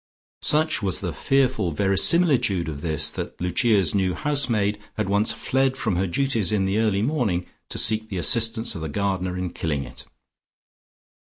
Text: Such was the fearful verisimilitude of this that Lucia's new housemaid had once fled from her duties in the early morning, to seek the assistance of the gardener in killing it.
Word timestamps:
Such 0.41 0.81
was 0.81 0.99
the 0.99 1.13
fearful 1.13 1.69
verisimilitude 1.73 2.67
of 2.67 2.81
this 2.81 3.11
that 3.11 3.39
Lucia's 3.39 3.93
new 3.93 4.15
housemaid 4.15 4.79
had 4.95 5.07
once 5.07 5.31
fled 5.31 5.77
from 5.77 5.95
her 5.97 6.07
duties 6.07 6.51
in 6.51 6.65
the 6.65 6.79
early 6.79 7.03
morning, 7.03 7.45
to 7.69 7.77
seek 7.77 8.09
the 8.09 8.17
assistance 8.17 8.73
of 8.73 8.81
the 8.81 8.89
gardener 8.89 9.37
in 9.37 9.51
killing 9.51 9.83
it. 9.83 10.05